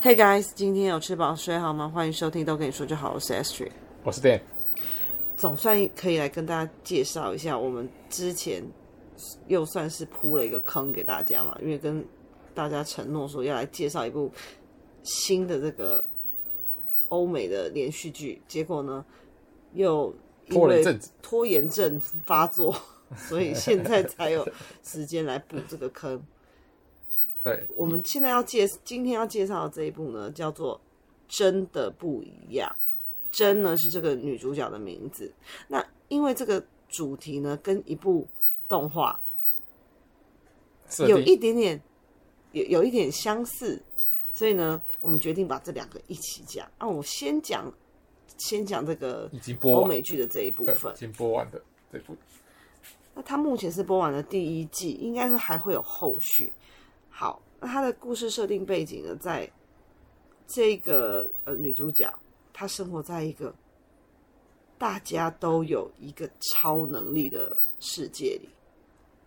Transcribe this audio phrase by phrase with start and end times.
[0.00, 1.88] Hey guys，今天有吃饱睡好吗？
[1.92, 3.72] 欢迎收听都跟你说就好，我是 Astrid，
[4.04, 4.40] 我是 Dan。
[5.36, 8.62] 总算可以来跟大家介绍一下，我们之前
[9.48, 12.04] 又算是铺了一个坑给大家嘛，因为跟
[12.54, 14.30] 大家承诺说要来介绍一部
[15.02, 16.04] 新的这个
[17.08, 19.04] 欧美的连续剧，结果呢
[19.72, 20.14] 又
[20.46, 20.84] 因为
[21.20, 22.72] 拖延症发作，
[23.16, 24.48] 所以现在才有
[24.84, 26.22] 时间来补这个坑。
[27.42, 30.76] 对，我们现在要介今天要介绍的这一部呢，叫做
[31.28, 32.68] 《真的不一样》。
[33.30, 35.30] 真呢是这个女主角的名字。
[35.68, 38.26] 那因为这个主题呢，跟一部
[38.66, 39.20] 动画
[41.06, 41.80] 有一点点
[42.52, 43.80] 有有一点相似，
[44.32, 46.66] 所以呢，我们决定把这两个一起讲。
[46.78, 47.70] 啊，我先讲
[48.38, 51.62] 先讲这个已经播欧美剧的这一部分，已经播完的
[51.92, 52.16] 这部。
[53.14, 56.50] 那它目前是播完了第一季，应该是还会有后续。
[57.18, 59.50] 好，那他的故事设定背景呢，在
[60.46, 62.08] 这个呃女主角，
[62.52, 63.52] 她生活在一个
[64.78, 68.48] 大家都有一个超能力的世界里。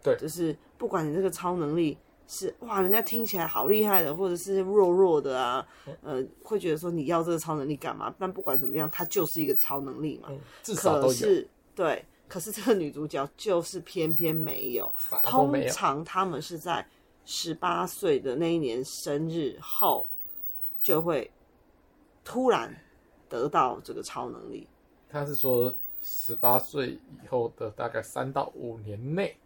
[0.01, 1.97] 对，就是不管你这个超能力
[2.29, 5.67] 是哇，人家听起来好厉害的，或者是弱弱的啊，
[6.01, 8.15] 呃，会觉得说你要这个超能力干嘛？
[8.17, 10.29] 但不管怎么样，它就是一个超能力嘛。
[10.31, 11.07] 嗯，至少都有。
[11.07, 14.89] 可是，对，可是这个女主角就是偏偏没有。
[15.23, 16.87] 通常他们是在。
[17.25, 20.07] 十八岁的那一年生日后，
[20.81, 21.31] 就会
[22.25, 22.75] 突然
[23.29, 24.67] 得到这个超能力。
[25.09, 29.37] 他是说，十八岁以后的大概三到五年内，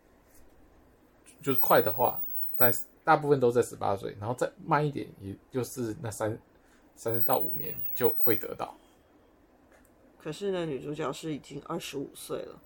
[1.42, 2.20] 就是快的话，
[2.56, 6.38] 在大部分都在十八岁，然后再慢一点，也就是那三
[6.96, 8.76] 三到五年就会得到。
[10.18, 12.60] 可是呢，女主角是已经二十五岁了，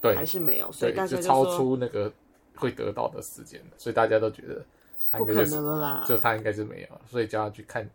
[0.00, 2.12] 对，还是没有，所以大家就超出那个。
[2.56, 4.64] 会得到的时间，所以大家都觉得
[5.08, 7.88] 他应该、就是、不可能了啦，就他应该是没有，所以叫他去看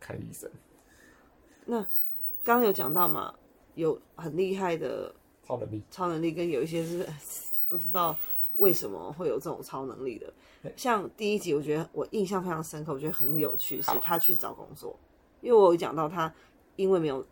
[0.00, 0.50] 看医生。
[1.64, 1.80] 那
[2.44, 3.34] 刚刚有讲到嘛，
[3.74, 5.14] 有很厉害的
[5.46, 7.06] 超能力，超能力跟有一些是
[7.68, 8.16] 不知道
[8.56, 10.32] 为什么会有这种超能力的。
[10.76, 14.98] 像第一集，我觉得我印象非常深刻，我觉得很有趣，是他去找工作，
[15.40, 16.32] 因为我有讲到他
[16.76, 17.24] 因为没有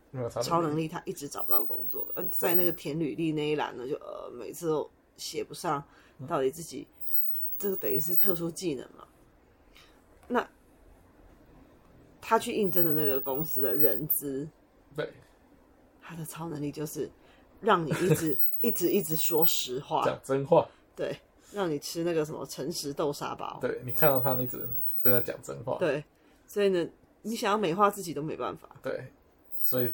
[0.42, 2.06] 超能力，他一直找不到工作。
[2.14, 5.82] 嗯，在那个填履历那一栏呢，就呃每次都写不上。
[6.26, 6.86] 到底自己
[7.58, 9.06] 这个等于是特殊技能嘛？
[10.28, 10.48] 那
[12.20, 14.48] 他去应征的那个公司的人资，
[14.96, 15.10] 对，
[16.00, 17.10] 他的超能力就是
[17.60, 21.18] 让你一直 一直一直说实话，讲真话，对，
[21.52, 23.58] 让你吃那个什么诚实豆沙包。
[23.60, 24.68] 对，你看到他，你只能
[25.02, 25.76] 对他讲真话。
[25.78, 26.04] 对，
[26.46, 26.86] 所以呢，
[27.22, 28.68] 你想要美化自己都没办法。
[28.82, 29.04] 对，
[29.62, 29.92] 所以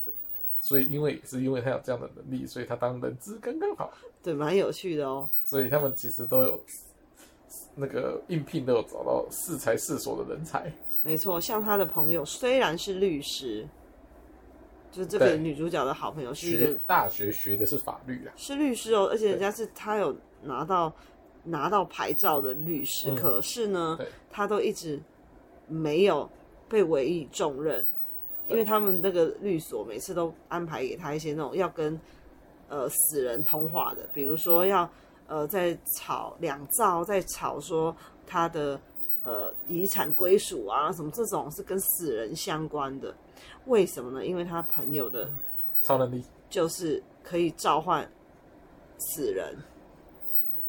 [0.61, 3.91] 所以因为是因为他有这样的能力，所以他当人资刚刚好。
[4.27, 5.31] 对，蛮有趣的哦。
[5.45, 6.61] 所以他们其实都有
[7.77, 10.69] 那个应聘，都有找到适才适所的人才。
[11.05, 13.65] 没错，像他的朋友虽然是律师，
[14.91, 20.13] 就是这个女主角的好朋友是一个大学学的是法律啊，是律师哦，而且人家是他有
[20.43, 20.93] 拿到
[21.45, 23.97] 拿到牌照的律师，嗯、可是呢，
[24.29, 25.01] 他都一直
[25.69, 26.29] 没有
[26.69, 27.87] 被委以重任，
[28.49, 31.97] 因为他们那个律所每次都安排给他一些那种要跟。
[32.69, 34.89] 呃，死人通话的，比如说要
[35.29, 37.95] 呃，在吵两兆，在吵说
[38.27, 38.81] 他的
[39.23, 43.15] 呃遗产归属啊，什么这种是跟死人相关的。
[43.67, 44.27] 为什么呢？
[44.27, 45.29] 因为他朋友的
[45.83, 48.09] 超能力就是可以召唤
[48.99, 49.57] 死人。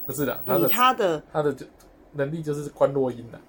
[0.06, 1.66] 不是的，以他的他的就
[2.12, 3.40] 能力就是关落音的，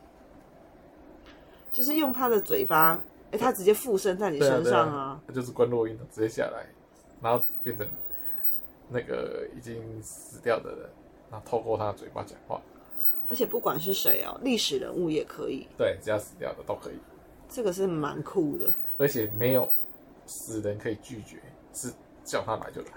[1.73, 2.93] 就是用他的嘴巴，
[3.27, 6.67] 哎、欸，他直接附身在你身上啊，啊啊就是关落音的，直接下来，
[7.23, 7.87] 然后变成。
[8.89, 10.91] 那个已经死掉的人，
[11.31, 12.61] 然后透过他的嘴巴讲话，
[13.29, 16.95] 而且不管是谁哦，历史人物也可以，对，只要死掉的都可以。
[17.49, 19.67] 这个是蛮酷的，而且没有
[20.27, 21.39] 死人可以拒绝，
[21.73, 21.93] 是
[22.25, 22.89] 叫他来就来。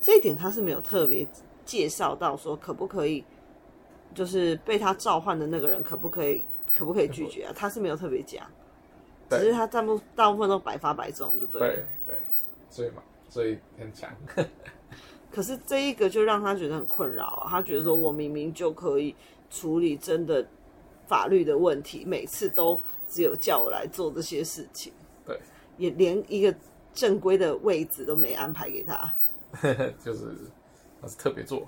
[0.00, 1.26] 这一点他是没有特别
[1.64, 3.24] 介绍到说可不可以，
[4.14, 6.44] 就是被他召唤的那个人可不可以，
[6.76, 7.52] 可不可以拒绝啊？
[7.54, 8.44] 他是没有特别讲，
[9.30, 11.60] 只是他大部大部分都百发百中，就对。
[11.60, 12.16] 对对，
[12.70, 13.02] 所以嘛。
[13.32, 14.14] 所以很强，
[15.32, 17.48] 可是这一个就让他觉得很困扰啊。
[17.48, 19.16] 他觉得说，我明明就可以
[19.48, 20.46] 处理真的
[21.08, 24.92] 法律的问题，每次都只有叫我来做这些事情，
[25.24, 25.40] 对，
[25.78, 26.54] 也连一个
[26.92, 29.10] 正规的位置都没安排给他，
[30.04, 30.36] 就是
[31.00, 31.66] 他是特别做，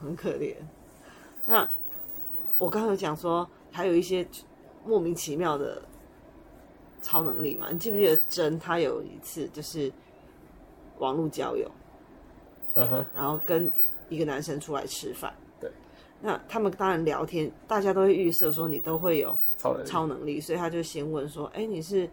[0.00, 0.54] 很可怜。
[1.44, 1.68] 那
[2.60, 4.24] 我刚刚有讲说，还有一些
[4.86, 5.82] 莫名其妙的
[7.02, 7.70] 超能力嘛？
[7.72, 9.92] 你记不记得真他有一次就是。
[11.02, 11.68] 网络交友，
[12.74, 13.68] 嗯哼，然后跟
[14.08, 15.68] 一个男生出来吃饭，对，
[16.20, 22.08] 那他们当然聊天，大家都会预设说你都会有超能力，超能力，所以他就先问说：“哎，你是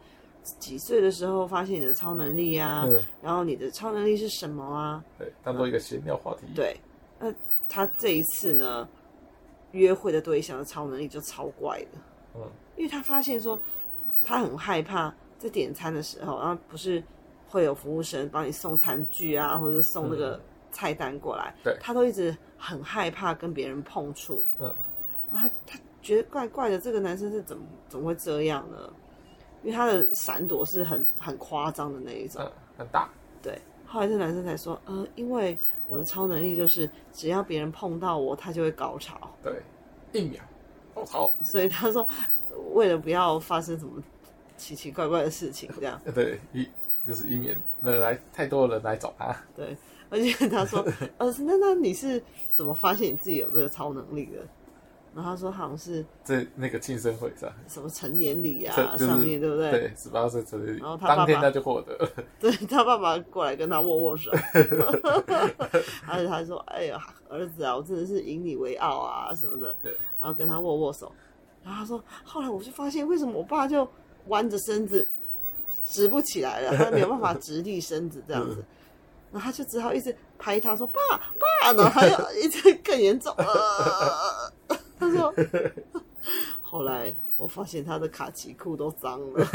[0.58, 2.84] 几岁的时候发现你的超能力啊？
[2.88, 6.48] 嗯、然后你的超能力是什么啊？”对，当做一个闲聊话题。
[6.56, 6.76] 对，
[7.20, 7.32] 那
[7.70, 8.90] 他这一次呢，
[9.74, 12.00] 约会的对象的超能力就超怪的，
[12.36, 12.42] 嗯，
[12.76, 13.60] 因为他发现说
[14.24, 17.04] 他很害怕在点餐的时候，然后不是
[17.50, 20.40] 会有服务生帮你送餐具啊，或者送那个
[20.72, 24.74] 菜单过来，他都一直很害怕跟别人碰触，嗯，
[25.32, 28.78] 然后他觉得怪怪的，这个男生是怎么怎么会这样呢？
[29.64, 33.10] 因为他的闪躲是很很夸张的那一种，嗯，很大，
[33.42, 33.60] 对。
[33.86, 35.58] 后来这男生才说，呃，因为
[35.88, 39.20] 我的超能力就是只要别人碰到我，他就会高潮。
[39.42, 39.60] 对，
[40.14, 40.40] 一秒
[40.94, 41.34] 高潮。
[41.42, 42.08] 所以他说，
[42.76, 44.02] 为了不要发生什么
[44.56, 46.00] 奇奇怪怪的事情，这样。
[46.14, 46.70] 对，以
[47.06, 49.36] 就是以免人来太多人来找他。
[49.56, 49.76] 对，
[50.10, 50.86] 而且他说，
[51.18, 54.40] 呃，那那你是怎么发现你自己有这个超能力的？
[55.16, 59.72] 然后他说好像是在那个庆生会上，什么成年礼啊、就是、上面对不对？
[59.72, 60.80] 对，十八岁成年礼。
[60.80, 61.98] 然后他爸爸当天他就获得，
[62.40, 64.30] 对他爸爸过来跟他握握手，
[66.08, 71.12] 而且他说：“哎呀，儿子啊，我真的是引你为傲啊什么的。”对，然后跟他握握手。
[71.64, 73.88] 然后他说：“后来我就发现，为什么我爸就
[74.28, 75.06] 弯着身子
[75.84, 78.64] 直不起来了，他没有办法直立身子这样子。”
[79.32, 84.52] 然后他就只好一直拍他说：“爸爸！”然后他又一直更严重了。
[85.00, 85.34] 他说
[86.62, 89.46] ：“后来我发现他的卡其裤都脏了，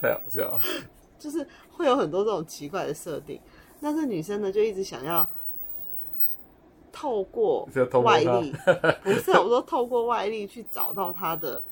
[0.00, 0.60] 太好笑了。
[1.18, 3.40] 就是会有很多这种奇怪的设定，
[3.80, 5.26] 但是女生呢就一直想要
[6.92, 7.66] 透过
[8.02, 8.54] 外力，
[9.02, 11.62] 不是我说透过外力去找到他的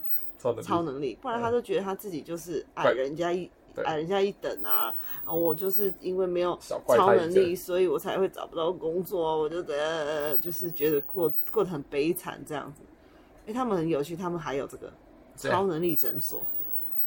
[0.62, 3.50] 超能力，不然他就觉得他自己就是矮人家一。”
[3.84, 4.92] 矮人家一等啊！
[5.24, 6.58] 我就是因为没有
[6.88, 9.38] 超能力，所以我才会找不到工作。
[9.38, 12.82] 我就得就是觉得过过得很悲惨这样子。
[13.46, 14.92] 哎，他们很有趣，他们还有这个
[15.36, 16.42] 超能力诊所。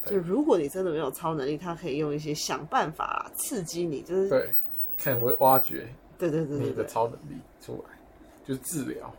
[0.06, 4.50] 就如果你真的没有超能力，他可以用一些想办法刺激你，就是对，
[4.96, 5.86] 看会挖掘，
[6.18, 7.94] 对对对对，你的超能力出来，
[8.42, 9.14] 就是治疗。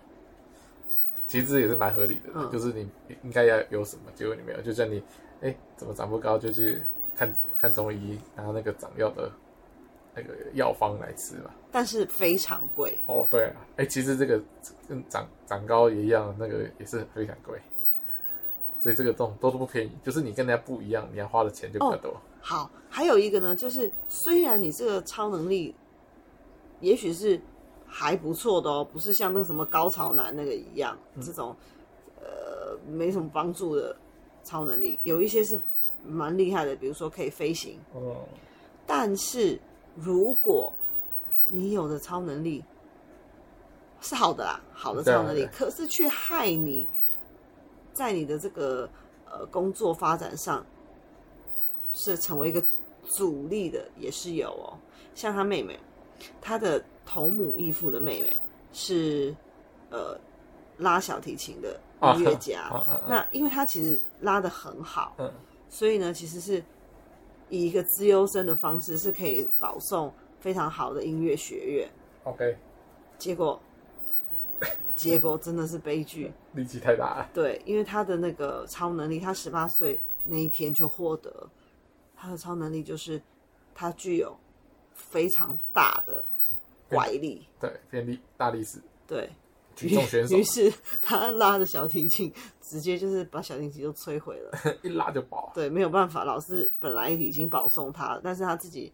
[1.27, 2.89] 其实也是蛮合理的，嗯、就是你
[3.23, 5.01] 应该要有什么，结果你没有，就像你
[5.41, 6.81] 哎怎么长不高，就去。
[7.17, 9.31] 看看中医，然后那个长药的
[10.13, 13.25] 那个药方来吃嘛，但是非常贵哦。
[13.31, 14.37] 对啊，哎，其实这个
[14.85, 17.57] 跟长长高也一样，那个也是非常贵，
[18.81, 19.91] 所以这个都都是不便宜。
[20.03, 22.11] 就是你跟人家不一样，你要花的钱就比较多。
[22.11, 22.17] 哦。
[22.41, 25.73] 好，还有一个呢，就是虽然你这个超能力
[26.81, 27.39] 也许是
[27.97, 31.55] 还不错的哦，不是像那个什么高潮男那个一样，嗯、这种
[32.19, 33.95] 呃没什么帮助的
[34.43, 35.59] 超能力，有一些是。
[36.07, 37.79] 蛮厉害的，比如说可以飞行。
[37.95, 38.17] 哦。
[38.85, 39.59] 但是
[39.95, 40.71] 如果
[41.47, 42.63] 你有的超能力
[44.01, 46.87] 是好的啦，好的超能力，可是却害你
[47.91, 48.87] 在你的这个
[49.27, 50.63] 呃工作发展上
[51.91, 52.63] 是成为一个
[53.07, 54.77] 阻力的，也是有哦。
[55.15, 55.79] 像他妹妹，
[56.41, 58.39] 他的同母异父的妹妹
[58.73, 59.35] 是
[59.89, 60.17] 呃
[60.77, 61.79] 拉小提琴的
[62.15, 62.61] 音乐家。
[62.61, 65.15] 啊啊啊啊、那因为他其实拉的很好。
[65.17, 65.31] 嗯。
[65.67, 66.63] 所以呢，其实是
[67.49, 71.89] 以一个资优生的方式，是可以保送非常好的音乐学院。
[72.23, 72.55] OK，
[73.17, 73.59] 结果
[74.95, 77.29] 结果真的是悲剧，力气太大了。
[77.33, 81.49] 对，因为他的那个超能力，他十八岁那一天就获得
[82.15, 83.21] 他的超能力，就是
[83.73, 84.33] 他具有
[84.95, 86.23] 非常大的
[86.89, 89.29] 怪力，对，非常大力士，对。
[89.75, 90.71] 举重选手，于是
[91.01, 95.51] 他拉着小提琴，直接就是把小提琴就摧毁了， 一拉就爆。
[95.53, 98.89] 对，没有办法，老师本来已经保送他了，但是他自己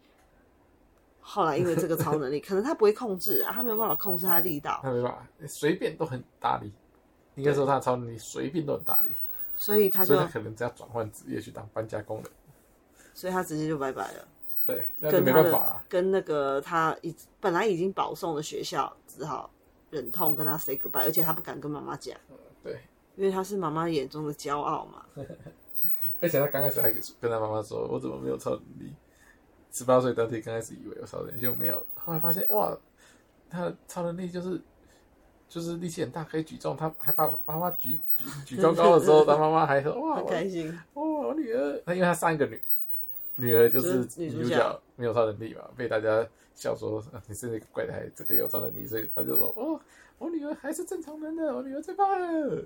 [1.20, 6.72] 后来因为这个超能力， 可能他不会控制啊，他没有办法控制他的力道，他没办法，随便都很大力。
[7.36, 9.12] 应该说他的超能力随便都很大力，
[9.56, 12.26] 所以他就他可能只要转换职业去当搬家工人，
[13.14, 14.28] 所以他直接就拜拜了。
[14.66, 15.84] 对，那就没办法了。
[15.90, 19.50] 跟那个他已本来已经保送的学校只好。
[19.92, 22.18] 忍痛跟他 say goodbye，而且他不敢跟妈妈讲，
[22.64, 22.80] 对，
[23.18, 25.04] 因为他是妈妈眼中的骄傲嘛。
[26.22, 26.90] 而且他刚开始还
[27.20, 28.94] 跟他妈妈说：“我怎么没有超能力？”
[29.70, 31.86] 十八岁当天刚开始以为有超能力，就没有。
[31.96, 32.74] 后来发现哇，
[33.50, 34.62] 他的超能力就是
[35.50, 36.78] 就是力气很大，可以举重。
[36.78, 42.62] 他还把妈妈举举举高高的时候， 他妈妈还说：“哇，好开心哇，我女儿。”那因为他上一个女
[43.36, 46.28] 女儿就是女主角，没有超能力嘛，被大家。
[46.54, 49.80] 笑说 你是那个怪胎，这个有超能力，所以他就说：“哦，
[50.20, 52.62] 我女儿还是正常人的，我女儿最棒了。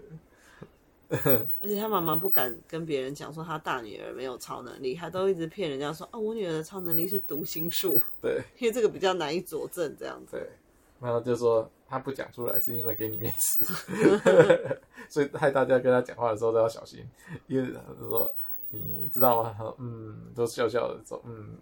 [1.62, 10.32] ”而且他妈妈不敢跟别人讲说他大女儿没有超能力，还都一直骗人家说：“哦，我女儿的超能力是读心术。”对， 因为这个比较难以佐证，这样子。
[10.32, 10.50] 对，
[11.00, 13.64] 然后就说他不讲出来是因为给你面子，
[15.08, 17.06] 所以害大家跟他讲话的时候都要小心，
[17.48, 18.34] 因为他说
[18.70, 19.54] 你知道吗？
[19.58, 21.58] 他说嗯，都笑笑的说嗯，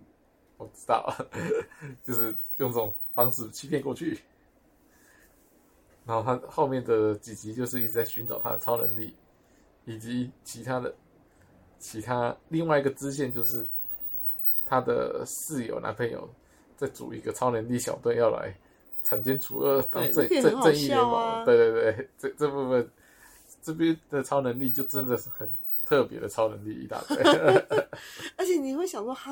[0.57, 1.13] 我知道，
[2.03, 4.19] 就是用这种方式欺骗过去。
[6.05, 9.15] 然后他后面的几集就是一直在寻找他的超能力，
[9.86, 10.93] 以及其他的
[11.79, 13.65] 其他另外一个支线就是
[14.65, 16.29] 他的室友男朋友
[16.75, 18.53] 在组一个超能力小队要来
[19.03, 21.45] 铲奸除恶当正正正义联盟。
[21.45, 22.89] 对对对，这这部分
[23.62, 25.50] 这边的超能力就真的是很
[25.85, 27.17] 特别的超能力一大堆。
[28.37, 29.31] 而且你会想说，哈，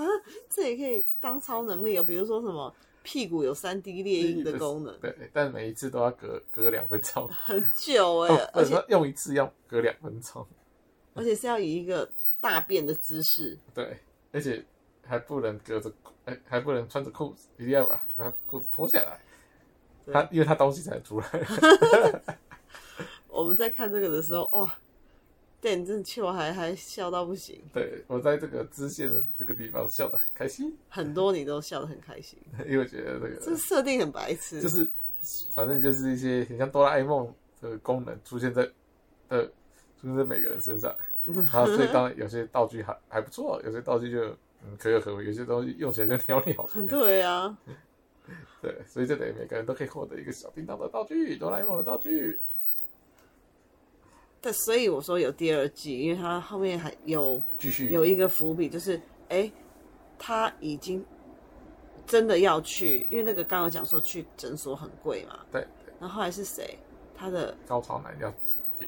[0.49, 2.73] 这也可以当超能力哦，比如说什么？
[3.03, 10.45] 屁股有三 D 猎鹰的功能， 对，但每一次都要隔隔两分钟，很久哎、欸，而且用一次要隔两分钟，
[11.15, 12.07] 而且是要以一个
[12.39, 13.97] 大便的姿势，对，
[14.31, 14.63] 而且
[15.03, 15.91] 还不能隔着，
[16.25, 19.19] 哎，还不能穿着裤子，一定要把他裤子脱下来，
[20.13, 21.27] 他因为他东西才出来。
[23.29, 24.71] 我们在看这个的时候，哇！
[25.61, 27.61] 对，你真的气我还还笑到不行。
[27.71, 34.89] 对，我在这个支线的这个地方笑得很开心，很多你都笑得很开心， 因为觉得这个这设定很白痴，就是
[35.53, 38.67] 反正就是一些很像哆啦 A 梦的功能出现在
[39.27, 44.29] 呃出现在每个人身上， 然后所以当然有些道具还还不错，有些道具就
[44.63, 46.67] 嗯可有可无，有些东西用起来就鸟鸟。
[46.89, 47.55] 对啊，
[48.63, 52.39] 对，所以就等于每个人都可以获得一个小叮当的道具，哆啦 A 梦的道具。
[54.41, 58.97] 但所以我说有第二季，因为他后面还有继续有一个伏笔，就是
[59.29, 59.51] 哎、欸，
[60.17, 61.05] 他已经
[62.07, 65.65] 真的要去，因为那个刚刚讲说去诊所很贵嘛，对。
[65.99, 66.75] 然后后来是谁？
[67.15, 68.27] 他的高潮男要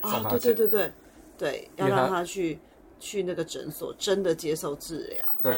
[0.02, 0.92] 啊，对对对对
[1.38, 2.58] 对，要让他去
[3.00, 5.54] 去那个诊所真的接受治疗，对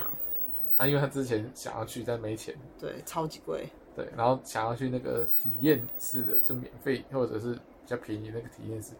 [0.75, 8.91] 啊，因为他之前想要去，但没钱，对，超级贵，对，然后想要去那个体验式的，就免费或者是比较便宜那个体验式。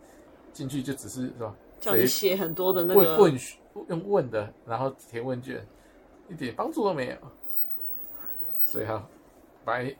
[0.55, 1.53] 进去就只是是吧？
[1.81, 3.39] 叫你写很多的那个问问
[3.89, 5.63] 用问的，然后填问卷，
[6.29, 7.15] 一点帮助都没有。
[8.63, 9.05] 所以哈，
[9.65, 9.95] 本来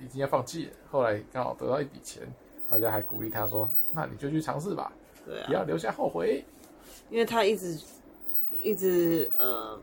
[0.00, 2.22] 已经要放弃了，后来刚好得到一笔钱，
[2.70, 4.90] 大家还鼓励他说：“那你就去尝试吧，
[5.26, 6.42] 对啊，不要留下后悔。”
[7.10, 7.78] 因为他一直
[8.62, 9.78] 一直呃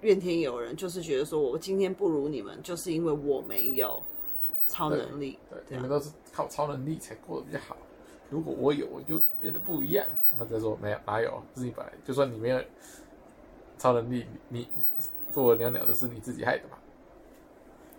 [0.00, 4.02] 怨天尤人，就是觉得说我今天不如你们，就是因为我没有
[4.66, 7.76] 超能力，对，对，你们都是靠超能力才过得比较好。
[8.30, 10.06] 如果我有，我就变得不一样。
[10.38, 11.42] 大家说没有，哪有？
[11.56, 12.60] 是你本来就算你没有
[13.78, 14.68] 超能力，你，你
[15.32, 16.76] 做鸟鸟的是你自己害的嘛？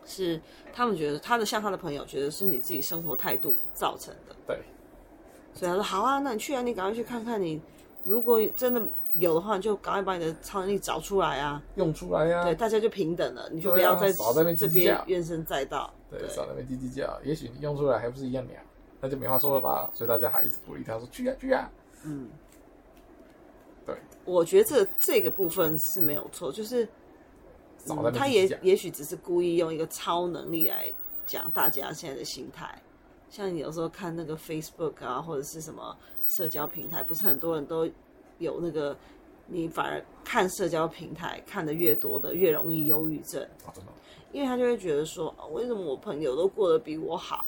[0.05, 0.41] 是
[0.74, 4.36] 他们觉得他的像他的朋友觉得是你自己生活态度造成的。
[4.48, 4.57] 对，
[5.53, 7.62] 所以他说好啊，那你去啊，你赶快去看看你，
[8.03, 8.81] 如果真的
[9.15, 12.43] 有的话，你就赶快把你的超能力找出来啊，用出来呀、啊。
[12.43, 15.93] 对，大家就平等了，你就不要再少在那边这边怨声载道。
[16.09, 18.55] 对，少在那边叽叽叫，也许你用出来还不是一样鸟。
[19.01, 21.70] 那就没话说了吧，所以大家还一直鼓励他说去啊去啊。
[22.03, 22.29] 嗯，
[23.86, 26.88] 对，我觉得这这个部分是没有错，就是、
[27.89, 30.91] 嗯、他也也许只是故意用一个超能力来
[31.25, 32.77] 讲大家现在的心态。
[33.29, 35.96] 像你有时候看那个 Facebook 啊，或者是什么
[36.27, 37.88] 社交平台，不是很多人都
[38.39, 38.98] 有那个，
[39.46, 43.41] 你反而看社交平台看的越多的越容易忧郁症。
[43.65, 43.91] 哦，真的？
[44.32, 47.46] 因为他就会觉得说，为什么我朋友都过得比我好？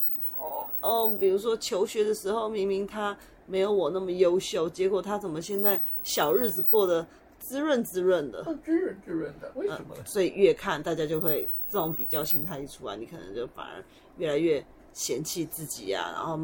[0.82, 7.06] 哦，比如说求学的时候，明明他没有我那么优秀，结果他怎么现在小日子过得
[7.38, 8.42] 滋润滋润的？
[8.64, 13.84] 滋润滋润的，为什么所以越看大家就会这种比较心态一出来，你可能就反而
[14.18, 16.38] 越来越嫌弃自己啊，然后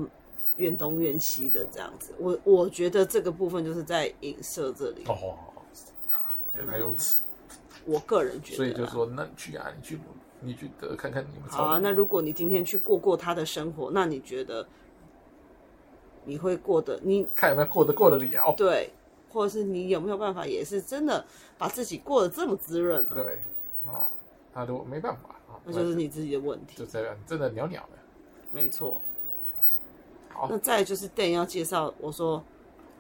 [0.57, 2.13] 怨东怨西的这样子。
[2.19, 5.03] 我我觉得这个部分就是在影射这里。
[5.07, 5.37] 哦，
[6.57, 7.21] 原来如此。
[7.85, 9.99] 我个人觉得，所以就说，那去啊，你去。
[10.41, 11.79] 你去得看看你们好啊。
[11.79, 14.67] 那如果你今天去过过他的生活，那你觉得
[16.25, 18.55] 你会过得你看有没有过得过得了？
[18.57, 18.91] 对，
[19.33, 21.25] 或者是你有没有办法，也是真的
[21.57, 23.15] 把自己过得这么滋润呢？
[23.15, 23.39] 对
[23.87, 24.11] 啊，
[24.55, 26.77] 那如果没办法啊，那就是你自己的问题。
[26.77, 27.99] 就这样，真的鸟鸟的，
[28.53, 29.01] 没错。
[30.29, 32.43] 好，那再就是电影要介绍，我说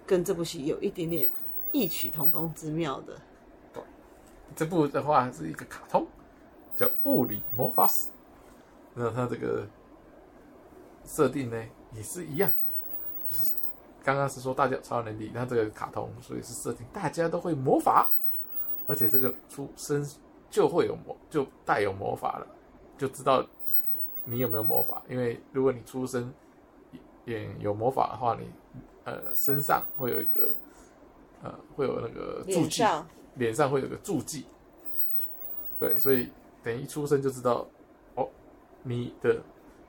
[0.06, 1.30] 跟这部戏有一点点
[1.70, 3.14] 异曲同工之妙的。
[3.72, 3.82] 对，
[4.56, 6.06] 这部的话是一个卡通。
[6.78, 8.08] 叫物理魔法史，
[8.94, 9.66] 那它这个
[11.04, 11.60] 设定呢
[11.92, 12.48] 也是一样，
[13.28, 13.52] 就是
[14.04, 18.08] 刚刚是说大家有超能力，那这个卡通所以是设定大家都会魔法，
[18.86, 20.06] 而且这个出生
[20.48, 22.46] 就会有魔，就带有魔法了，
[22.96, 23.44] 就知道
[24.24, 25.02] 你有没有魔法。
[25.08, 26.32] 因为如果你出生
[27.24, 28.48] 也有魔法的话，你
[29.02, 30.54] 呃身上会有一个
[31.42, 32.84] 呃会有那个注记，
[33.34, 34.46] 脸上，会有个注记，
[35.80, 36.30] 对，所以。
[36.62, 37.66] 等一出生就知道，
[38.14, 38.28] 哦，
[38.82, 39.40] 你的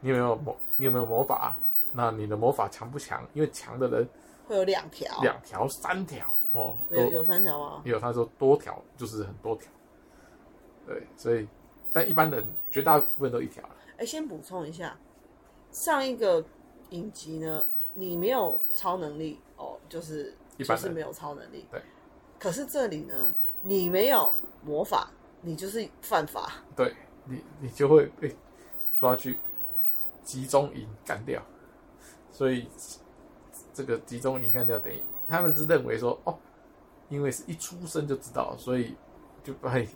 [0.01, 0.55] 你有没有魔？
[0.77, 1.55] 你有没有魔法？
[1.91, 3.25] 那你的魔法强不强？
[3.33, 4.07] 因为强的人
[4.47, 7.81] 会有两条，两条、三条哦，有有三条吗？
[7.83, 9.71] 有，他说多条就是很多条。
[10.85, 11.47] 对，所以
[11.91, 13.63] 但一般人绝大部分都一条。
[13.97, 14.95] 哎，先补充一下，
[15.71, 16.43] 上一个
[16.91, 21.65] 影集呢，你没有超能力哦，就是就是没有超能力。
[21.71, 21.81] 对。
[22.39, 23.33] 可是这里呢，
[23.63, 24.33] 你没有
[24.63, 26.51] 魔法，你就是犯法。
[26.75, 28.35] 对你，你就会被
[28.97, 29.37] 抓去
[30.23, 31.41] 集中营干掉。
[32.31, 32.67] 所以
[33.73, 36.37] 这个集中营干掉等于他们是认为说，哦，
[37.09, 38.95] 因为是一出生就知道，所以
[39.43, 39.87] 就把你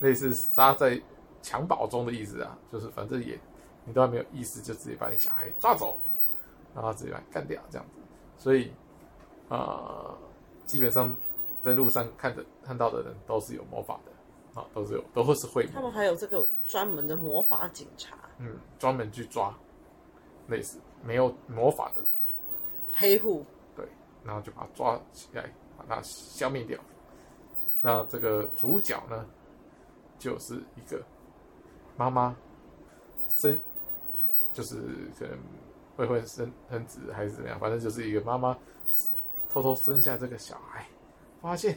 [0.00, 1.00] 类似杀在
[1.42, 3.38] 襁褓中的意思啊，就是反正也
[3.84, 5.98] 你都还没有意识，就直接把你小孩抓走，
[6.74, 8.00] 然后直接把你干掉这样子。
[8.36, 8.72] 所以
[9.48, 10.16] 呃，
[10.66, 11.16] 基本上。
[11.62, 14.10] 在路上看的看到的人都是有魔法的，
[14.54, 15.66] 啊，都是有，都会是会。
[15.66, 19.54] 他们还有这个专门的魔法警察，嗯，专门去抓
[20.48, 22.10] 类似没有魔法的人，
[22.92, 23.44] 黑户，
[23.74, 23.86] 对，
[24.24, 26.78] 然后就把他抓起来，把他消灭掉。
[27.80, 29.26] 那这个主角呢，
[30.18, 31.02] 就是一个
[31.96, 32.36] 妈妈
[33.28, 33.58] 生，
[34.52, 34.76] 就是
[35.18, 35.38] 可能
[35.96, 38.56] 未婚生生子还是怎么样，反正就是一个妈妈
[39.48, 40.86] 偷偷生下这个小孩。
[41.40, 41.76] 发现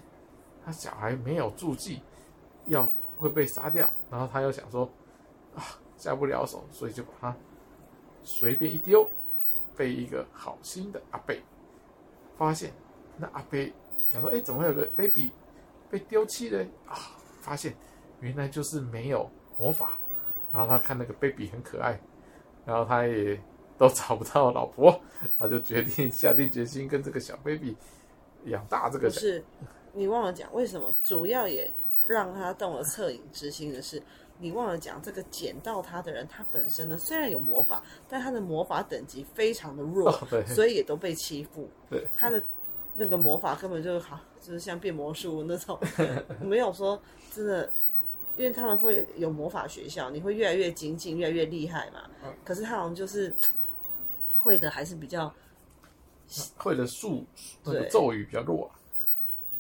[0.64, 2.00] 他小孩没有住记，
[2.68, 4.90] 要会被杀掉，然后他又想说
[5.56, 5.64] 啊，
[5.98, 7.36] 下不了手，所以就把他
[8.24, 9.10] 随便一丢，
[9.76, 11.36] 被一个好心的阿伯
[12.38, 12.72] 发现。
[13.18, 13.60] 那阿伯
[14.08, 15.32] 想说，哎，怎么会有个 baby
[15.90, 16.66] 被丢弃呢？
[16.88, 16.96] 啊，
[17.42, 17.74] 发现
[18.20, 19.98] 原来就是没有魔法。
[20.52, 22.00] 然后他看那个 baby 很可爱，
[22.66, 23.38] 然后他也
[23.78, 24.98] 都找不到老婆，
[25.38, 27.76] 他就决定下定决心跟这个小 baby。
[28.46, 29.44] 养大这个是，
[29.92, 30.94] 你忘了讲为什么？
[31.04, 31.68] 主要也
[32.08, 34.02] 让他动了恻隐之心的是，
[34.40, 41.70] 你忘了讲这个捡到他的人，他本身呢虽然有魔法，但他的魔法等级非常的弱，哦、所以也都被欺负。
[41.90, 42.42] 对，他的
[42.96, 45.80] 那个魔法根本就是好，就是像变魔术那种，
[46.42, 47.02] 没有说
[47.34, 47.72] 真的，
[48.38, 52.10] 因为他们会有魔法学校，你会越来越精进，越来越厉害嘛。
[52.24, 53.34] 嗯、可是他好像就是
[54.38, 55.34] 会的还是比较。
[56.58, 57.24] 会的术
[57.64, 58.68] 那个咒语比较弱，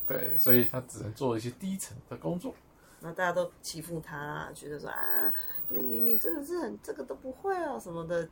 [0.08, 2.54] 对，所以他只能做一些低层的工作。
[3.00, 5.34] 那大家都欺负他，觉得说啊，
[5.70, 8.28] 你你你真的是很这个都不会哦什么的，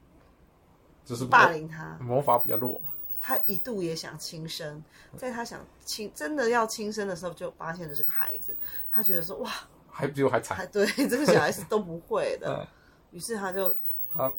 [1.04, 1.98] 就是霸凌他。
[2.00, 2.92] 魔法比较弱嘛。
[3.20, 4.84] 他一度也想轻生，
[5.18, 8.56] 在他想轻真的要轻生的时候，就发现了这个孩子。
[8.92, 9.52] 他觉得说哇，
[9.90, 10.68] 还比我还惨。
[10.72, 12.68] 对，这个小孩子都不会的。
[13.12, 13.76] 于是他就
[14.14, 14.32] 他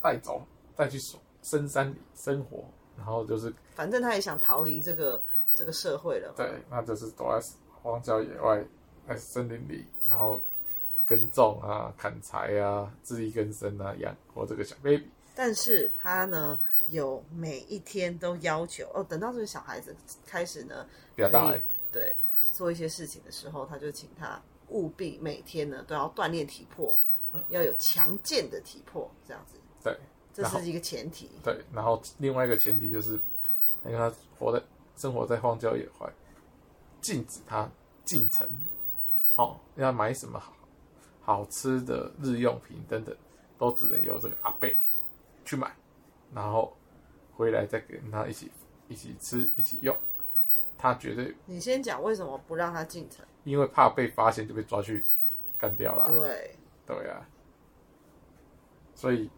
[0.00, 0.42] 带走，
[0.74, 0.98] 带去
[1.42, 2.64] 深山里生活。
[2.96, 5.20] 然后就是，反正他也想逃离这个
[5.60, 6.32] 这个社会了。
[6.34, 7.46] 对，那就是躲在
[7.82, 8.64] 荒郊野外，
[9.06, 10.40] 在森林里，然后
[11.06, 15.06] 耕种啊、砍柴啊、自力更生啊，养活这个小 baby。
[15.34, 19.94] 但是他呢，有每一天都要求哦，等到这个小孩子
[20.24, 21.54] 开始呢比较大，
[21.92, 22.16] 对，
[22.50, 26.96] 做一些事情的时候，他就请他务必每天呢都要锻炼体魄，
[27.34, 29.58] 嗯、要有强健的体魄，这样子。
[29.84, 29.94] 对。
[30.32, 33.18] 这是一个前提，对，然后另外一个前提就是，
[33.84, 34.64] 因为他活在
[35.00, 36.12] 生活在荒郊野外，
[37.00, 37.66] 禁止他
[38.04, 38.46] 进城，
[39.34, 40.52] 哦，要买什么好
[41.22, 43.16] 好吃的日用品等等，
[43.58, 44.76] 都只能由这个阿贝
[45.44, 45.74] 去买，
[46.34, 46.70] 然后
[47.34, 48.50] 回来再跟他一起
[48.88, 49.96] 一起吃一起用，
[50.76, 51.34] 他绝对。
[51.46, 53.24] 你先讲为什么不让他进城？
[53.44, 55.02] 因为怕被发现就被抓去
[55.56, 56.12] 干掉了。
[56.12, 56.54] 对，
[56.86, 57.26] 对啊，
[58.94, 59.30] 所以。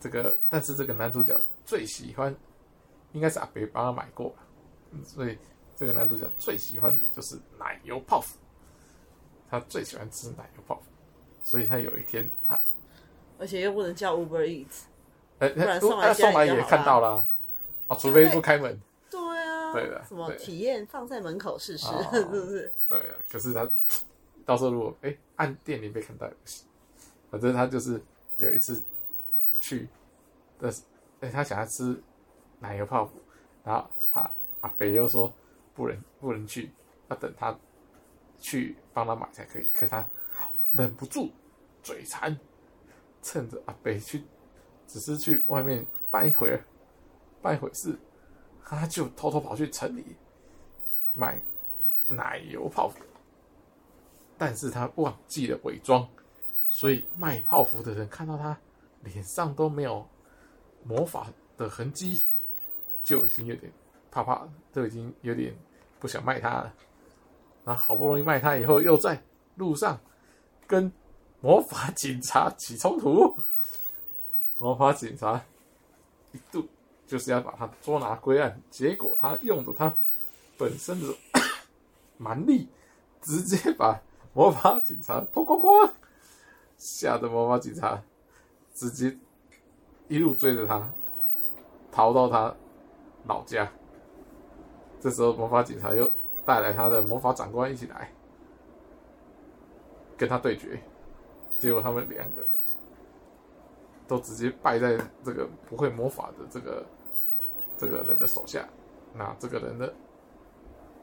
[0.00, 2.32] 这个，但是这个男主角最喜欢，
[3.10, 4.32] 应该是阿贝帮他买过，
[5.04, 5.38] 所以
[5.76, 8.38] 这个男主角最喜欢的就是奶油泡芙，
[9.48, 10.82] 他最喜欢吃奶油泡芙，
[11.42, 12.60] 所以他有一天啊，
[13.38, 14.82] 而且又不能叫 Uber Eats，
[15.38, 17.26] 哎，不然送来送来也看到了，
[17.86, 22.72] 啊，除非不开门，对啊，对的，什么体验放在门口试试，是不是？
[22.88, 23.68] 对啊，可是他
[24.44, 26.66] 到时候如果哎按店里被看到也不行，
[27.30, 28.00] 反正他就是
[28.36, 28.82] 有一次。
[29.60, 29.88] 去
[30.60, 30.72] 的，
[31.18, 32.00] 哎，他想要吃
[32.60, 33.14] 奶油泡芙，
[33.64, 33.90] 然后他
[34.60, 35.32] 阿北又说
[35.74, 36.70] 不能不能去，
[37.08, 37.56] 要等他
[38.38, 39.66] 去帮他买才可以。
[39.72, 40.06] 可他
[40.76, 41.30] 忍不住
[41.82, 42.38] 嘴馋，
[43.22, 44.24] 趁着阿北去，
[44.86, 46.64] 只是去外面办一会儿，
[47.40, 47.98] 办一会事，
[48.64, 50.16] 他就偷偷跑去城里
[51.14, 51.40] 买
[52.08, 52.98] 奶油泡芙，
[54.36, 56.08] 但是他忘记了伪装，
[56.68, 58.58] 所以卖泡芙的人看到他。
[59.04, 60.04] 脸上都没有
[60.82, 62.20] 魔法的痕迹，
[63.04, 63.72] 就已经有点
[64.10, 65.54] 怕怕，都已经有点
[65.98, 66.72] 不想卖他了。
[67.64, 69.22] 那好不容易卖他以后，又在
[69.56, 69.98] 路上
[70.66, 70.90] 跟
[71.40, 73.36] 魔法警察起冲突，
[74.58, 75.40] 魔法警察
[76.32, 76.66] 一度
[77.06, 79.94] 就是要把他捉拿归案，结果他用的他
[80.56, 81.14] 本身的
[82.16, 82.68] 蛮力，
[83.20, 84.00] 直接把
[84.32, 85.92] 魔法警察脱光光，
[86.78, 88.02] 吓得魔法警察
[88.74, 89.16] 直接
[90.08, 90.90] 一路追着他，
[91.92, 92.54] 逃到他
[93.26, 93.70] 老家。
[95.00, 96.10] 这时候魔法警察又
[96.44, 98.12] 带来他的魔法长官一起来
[100.16, 100.80] 跟他对决，
[101.58, 102.44] 结果他们两个。
[104.08, 106.82] 都直接败在这个不会魔法的这个
[107.76, 108.66] 这个人的手下。
[109.12, 109.92] 那这个人的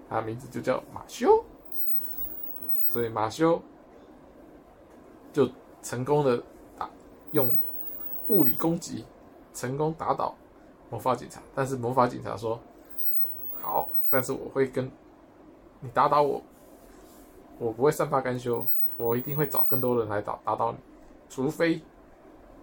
[0.10, 1.46] 他名字就叫马修，
[2.90, 3.62] 所以马修
[5.32, 5.48] 就
[5.84, 6.42] 成功的
[6.76, 6.90] 打
[7.32, 7.54] 用
[8.30, 9.06] 物理攻击
[9.54, 10.34] 成功打倒
[10.90, 11.40] 魔法警察。
[11.54, 12.60] 但是魔法警察说
[13.62, 14.89] ：“好，但是我会跟
[15.80, 16.41] 你打倒我，
[17.60, 18.65] 我不会善罢甘休，
[18.98, 20.78] 我一定会找更多人来打打倒你，
[21.30, 21.82] 除非。”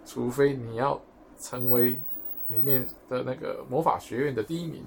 [0.05, 1.01] 除非你要
[1.39, 1.97] 成为
[2.49, 4.85] 里面的那个魔法学院的第一名，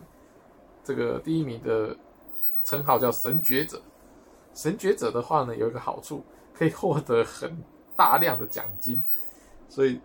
[0.84, 1.96] 这个第一名的
[2.66, 3.82] 称号叫神觉者。
[4.54, 6.22] 神觉者的话呢，有一个好处，
[6.54, 7.58] 可以获得很
[7.96, 9.02] 大量的奖金。
[9.70, 10.02] 所以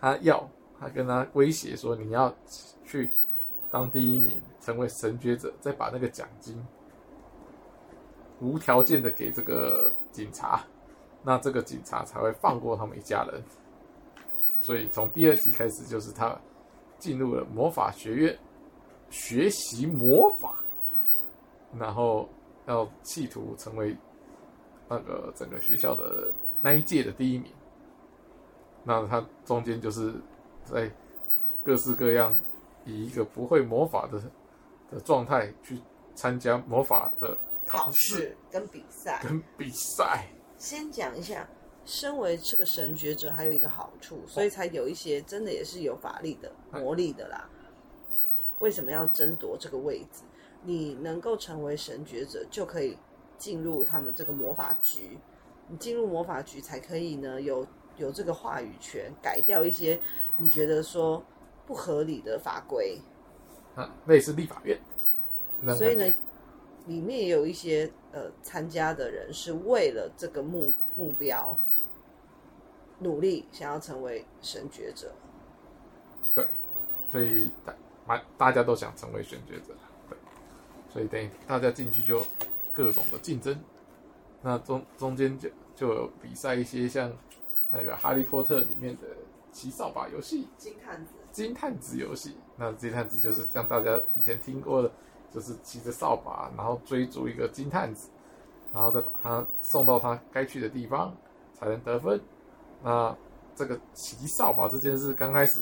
[0.00, 0.48] 他要
[0.80, 2.34] 他跟他威胁说，你要
[2.86, 3.10] 去
[3.74, 6.64] 当第一名，成为神觉者，再把那个奖金
[8.40, 10.62] 无条件的给这个警察，
[11.24, 13.42] 那这个警察才会放过他们一家人。
[14.60, 16.38] 所以从第二集开始，就是他
[17.00, 18.38] 进入了魔法学院
[19.10, 20.54] 学习魔法，
[21.76, 22.28] 然后
[22.66, 23.96] 要企图成为
[24.88, 26.30] 那个整个学校的
[26.62, 27.50] 那一届的第一名。
[28.84, 30.14] 那他中间就是
[30.62, 30.88] 在
[31.64, 32.32] 各式各样
[32.84, 34.20] 以一个不会魔法的
[34.90, 35.80] 的状态去
[36.14, 40.26] 参加魔法的考试跟比赛，跟比赛。
[40.58, 41.48] 先讲一下。
[41.86, 47.46] 身为这个神觉者，还有一个好处，所以才有一些真的也是有法力的魔力的啦。
[48.60, 50.22] 为什么要争夺这个位置？
[50.62, 52.96] 你能够成为神觉者，就可以
[53.36, 55.18] 进入他们这个魔法局。
[55.68, 57.66] 你进入魔法局，才可以呢有
[57.98, 60.00] 有这个话语权，改掉一些
[60.38, 61.22] 你觉得说
[61.66, 63.00] 不合理的法规。
[63.74, 64.78] 啊，类似立法院。
[65.76, 66.04] 所以呢，
[66.86, 71.56] 里面也有一些呃参加的人是为了这个目目标。
[73.00, 75.12] 努力想要成为神觉者，
[76.32, 76.46] 对，
[77.10, 77.50] 所以
[78.06, 79.74] 大大家都想成为神觉者，
[80.08, 80.16] 对，
[80.92, 82.24] 所以等于大家进去就
[82.72, 83.58] 各种的竞争，
[84.40, 87.12] 那中中间就就有比赛一些像
[87.72, 89.08] 那个哈利波特里面的
[89.50, 94.90] 骑扫把游戏，金探子，金探子游戏，那金探子就是像大家以前听过的，
[95.32, 98.08] 就是骑着扫把，然后追逐一个金探子，
[98.72, 101.12] 然后再把他送到他该去的地方，
[101.52, 102.20] 才能得分。
[102.84, 103.12] 那
[103.56, 105.60] 这个骑扫把这件事刚开始，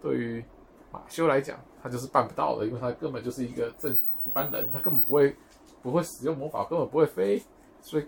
[0.00, 0.44] 对于
[0.90, 5.36] 马修来讲，他就是办不到的，因为他根本就是一个正一般人，他根本不会
[5.82, 7.40] 不会使用魔法，根本不会飞，
[7.80, 8.06] 所以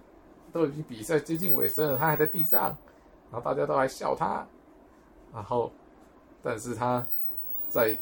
[0.53, 2.77] 都已经比赛接近尾声了，他还在地上，
[3.31, 4.44] 然后大家都还笑他，
[5.33, 5.72] 然后，
[6.44, 7.04] 但是他
[7.68, 7.98] 在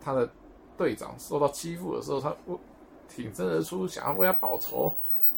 [0.00, 0.30] 他的
[0.78, 2.58] 队长受到欺负的时候，他不
[3.08, 4.94] 挺身而出，想要为他报仇，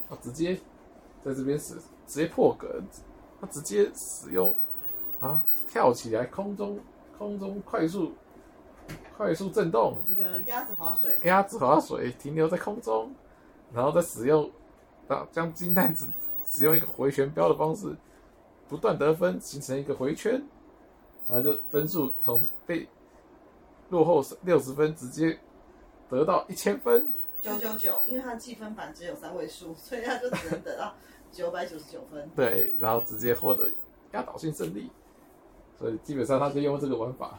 [0.09, 0.55] 他直接
[1.25, 2.81] 在这边死，直接破格。
[3.41, 4.55] 他直接使用
[5.19, 6.79] 啊，跳起来，空中
[7.19, 8.13] 空中快速
[9.17, 13.13] 快速震动，那个鸭子划水，鸭子划水停留在空中，
[13.75, 14.49] 然后再使用
[15.09, 16.09] 啊，将金探子
[16.45, 17.97] 使用一个回旋镖的方式
[18.69, 20.41] 不断得分，形成一个回圈，
[21.33, 22.87] 然后就分数从被
[23.89, 25.39] 落后六十分直接
[26.11, 30.95] 得到一千分，九九九，因为他计分板只有三位数，所以他就只能得到。
[31.33, 33.67] 九百九十九分，对，然后直接获得
[34.13, 34.91] 压倒性胜利，
[35.79, 37.39] 所以基本上他就用这个玩法，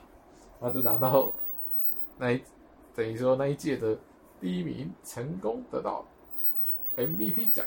[0.60, 1.32] 他就拿到
[2.18, 2.42] 那一
[2.96, 3.96] 等于说那一届的
[4.42, 6.04] 第一名，成功得到
[6.98, 7.64] MVP 奖，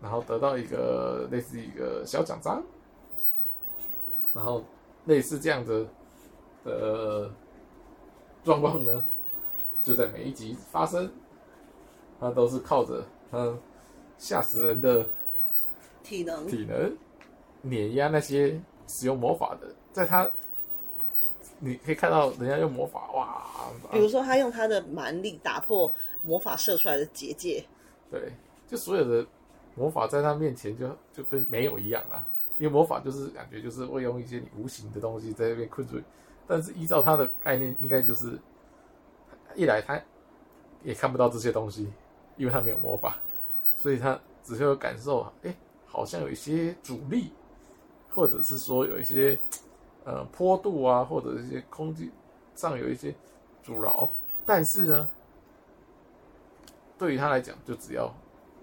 [0.00, 2.62] 然后得到一个类似一个小奖章，
[4.32, 4.62] 然后
[5.10, 5.86] 类似这样的
[6.64, 7.30] 的
[8.44, 9.02] 状况呢，
[9.82, 11.10] 就在每一集发生，
[12.20, 13.52] 他都是靠着他。
[14.22, 15.02] 吓死人的
[16.02, 16.94] 体能，体能
[17.62, 20.30] 碾压那些使用魔法的，在他
[21.58, 23.46] 你可以看到人家用魔法哇，
[23.90, 25.90] 比如说他用他的蛮力打破
[26.22, 27.64] 魔法射出来的结界，
[28.10, 28.30] 对，
[28.68, 29.26] 就所有的
[29.74, 32.22] 魔法在他面前就就跟没有一样啦，
[32.60, 35.98] 因为魔法就是感觉就是会用一些你无形的东西在那边困住，
[36.46, 38.38] 但是依照他的概念，应该就是
[39.54, 39.98] 一来他
[40.84, 41.90] 也看不到这些东西，
[42.36, 43.16] 因为他没有魔法。
[43.78, 47.32] 所以他只是有感受，哎，好像有一些阻力，
[48.10, 49.38] 或者是说有一些
[50.04, 52.10] 呃坡度啊，或者一些空气
[52.54, 53.14] 上有一些
[53.62, 54.06] 阻挠，
[54.44, 55.08] 但是呢，
[56.98, 58.14] 对于他来讲，就只要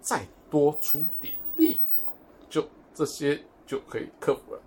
[0.01, 1.79] 再多出点力，
[2.47, 4.61] 就这些就可以克服了。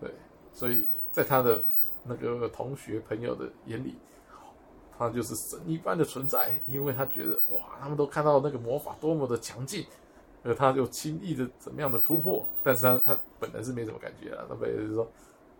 [0.00, 0.10] 对，
[0.54, 1.62] 所以在他的
[2.04, 3.96] 那个同学朋友的眼里，
[4.96, 9.84] 他就是神一般的存在，因为他觉得哇，他们都看到那个魔法多么的强劲，
[10.42, 15.10] 而他就轻易的怎么样的突破，但是他他本来是没什么感觉啊，他本来就是说，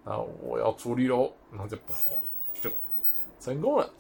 [0.05, 1.77] 啊我要出力喽，然后就
[2.61, 2.71] 就
[3.41, 3.91] 成功了，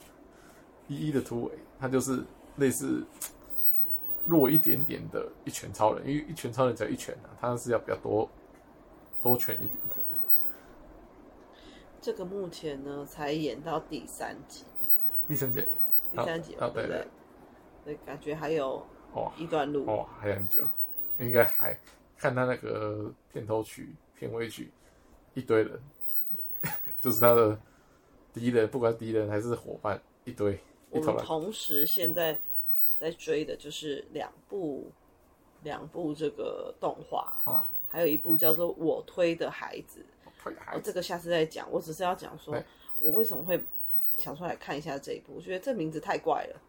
[0.88, 2.22] 一一的突围，他就是
[2.56, 3.04] 类似
[4.30, 8.26] 弱一点点的一拳超人，因为一拳超人只要一拳啊，他是要比较多
[9.20, 9.96] 多拳一点的。
[12.00, 14.64] 这个目前呢才演到第三集。
[15.28, 15.66] 第三集，
[16.12, 17.06] 第三集啊，对对，
[17.84, 20.62] 对，感觉还有哦一段路哦，还很久，
[21.18, 21.78] 应该还
[22.16, 24.72] 看他那个片头曲、片尾曲，
[25.34, 25.78] 一堆人，
[27.00, 27.60] 就是他的
[28.32, 30.58] 敌人，不管敌人还是伙伴，一堆。
[30.90, 32.36] 我们同时现在
[33.00, 34.92] 在追的就是两部，
[35.62, 40.04] 两部这个动画啊，还有一部叫做《我推的孩子》，
[40.42, 41.66] 推的孩子，这个下次再讲。
[41.72, 42.54] 我只是要讲说，
[42.98, 43.60] 我为什么会。
[44.18, 46.60] 想出来看一下这一部，我觉得这名字太怪了。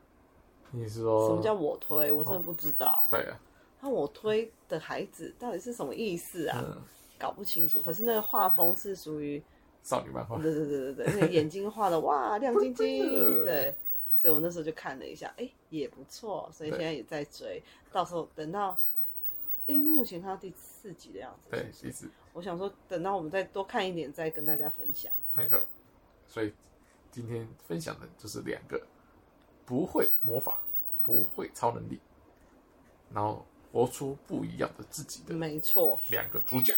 [0.71, 2.09] 你是说什么叫我推？
[2.09, 3.05] 我真的不知道。
[3.11, 3.37] 哦、对啊，
[3.81, 6.63] 那我推的孩子到底是什么意思啊？
[6.65, 6.81] 嗯、
[7.19, 7.81] 搞不清楚。
[7.81, 9.43] 可是那个画风是属于
[9.83, 10.37] 少女漫画。
[10.37, 13.03] 对对对对对，那个眼睛画的哇亮晶晶。
[13.43, 13.75] 对，
[14.21, 16.49] 所以我那时候就看了一下，哎、欸，也不错。
[16.53, 18.77] 所以现在也在追，到时候等到，
[19.65, 21.49] 因为目前看到第四集的样子。
[21.49, 22.09] 对，第四。
[22.33, 25.11] 我想说，等到我们再多看一点，再跟大家分享。
[25.35, 25.59] 没错，
[26.27, 26.53] 所以。
[27.13, 28.81] 今天分享的就是两个
[29.65, 30.61] 不会魔法、
[31.03, 31.99] 不会超能力，
[33.13, 36.73] 然后活出不一样的自己的，没错，两个主角。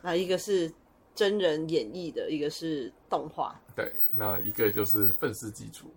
[0.00, 0.72] 那一个是
[1.14, 3.60] 真人演绎的，一个是动画。
[3.76, 5.90] 对，那一个就是愤世嫉俗，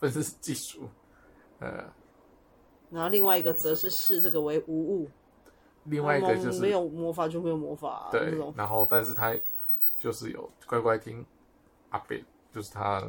[0.00, 0.88] 愤世嫉俗，
[1.60, 1.84] 呃，
[2.90, 5.08] 然后另外一个则是视这个为无物。
[5.84, 8.36] 另外一个就是没有魔法就没有魔法，啊，对。
[8.56, 9.34] 然后，但是他
[9.98, 11.24] 就是有乖乖听
[11.90, 12.24] 阿北。
[12.52, 13.00] 就是他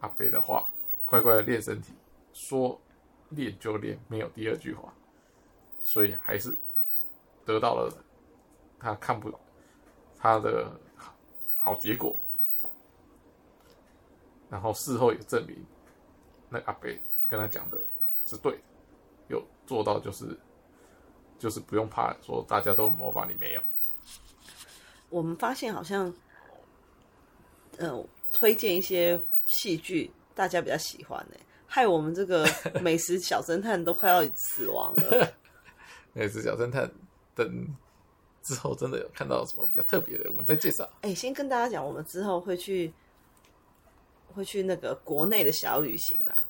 [0.00, 0.66] 阿北的话，
[1.04, 1.92] 乖乖的练身体，
[2.32, 2.80] 说
[3.28, 4.90] 练就练，没有第二句话，
[5.82, 6.50] 所以还是
[7.44, 7.92] 得到了
[8.78, 9.38] 他看不懂
[10.16, 10.66] 他的
[10.96, 11.14] 好
[11.58, 12.16] 好结果。
[14.48, 15.62] 然后事后也证明，
[16.52, 17.80] 那阿北跟他讲的
[18.26, 18.58] 是对的，
[19.28, 20.38] 有做到就是
[21.38, 23.60] 就是不用怕说大家都有魔法，你没有。
[25.08, 26.08] 我们发现好像，
[27.78, 28.06] 嗯、呃。
[28.34, 31.36] 推荐一些戏剧，大家比较喜欢呢，
[31.66, 32.48] 害我们这个
[32.80, 35.32] 美食小侦探都快要死亡了。
[36.14, 36.90] 美食小侦探
[37.34, 37.66] 等
[38.42, 40.82] 之后真的有看到什么比较特别的，我们再介绍。
[41.02, 42.90] 哎、欸，先跟大家讲，我们之后会去
[44.32, 46.42] 会去那个国内的小旅行啊。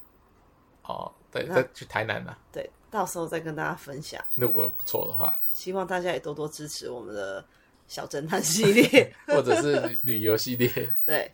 [0.85, 2.37] 哦，对，再去台南啊。
[2.53, 4.23] 对，到时候再跟大家分享。
[4.35, 7.45] 如果不错的话，希望大家也多多支持我们的
[7.87, 10.71] 小侦探系列， 或者是旅游系列。
[11.05, 11.31] 对。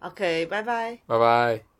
[0.00, 0.98] OK，拜拜。
[1.06, 1.71] 拜拜。